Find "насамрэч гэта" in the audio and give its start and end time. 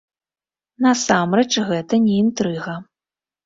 0.85-2.03